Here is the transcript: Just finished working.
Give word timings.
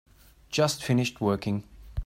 Just 0.49 0.81
finished 0.83 1.21
working. 1.21 1.63